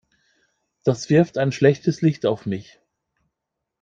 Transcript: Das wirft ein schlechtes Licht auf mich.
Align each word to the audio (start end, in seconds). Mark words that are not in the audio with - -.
Das 0.83 1.11
wirft 1.11 1.37
ein 1.37 1.51
schlechtes 1.51 2.01
Licht 2.01 2.25
auf 2.25 2.47
mich. 2.47 2.79